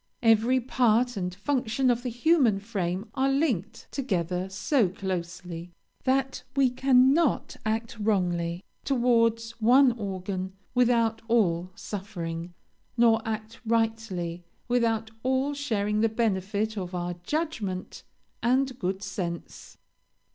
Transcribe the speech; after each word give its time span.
Every 0.23 0.59
part 0.59 1.15
and 1.15 1.35
function 1.35 1.91
of 1.91 2.01
the 2.01 2.09
human 2.09 2.59
frame 2.59 3.11
are 3.13 3.29
linked 3.29 3.87
together 3.91 4.49
so 4.49 4.89
closely, 4.89 5.73
that 6.05 6.41
we 6.55 6.71
cannot 6.71 7.55
act 7.67 7.99
wrongly 7.99 8.63
towards 8.83 9.51
one 9.61 9.91
organ 9.91 10.53
without 10.73 11.21
all 11.27 11.69
suffering, 11.75 12.55
nor 12.97 13.21
act 13.25 13.59
rightly 13.63 14.43
without 14.67 15.11
all 15.21 15.53
sharing 15.53 16.01
the 16.01 16.09
benefit 16.09 16.79
of 16.79 16.95
our 16.95 17.13
judgment 17.23 18.03
and 18.41 18.79
good 18.79 19.03
sense. 19.03 19.77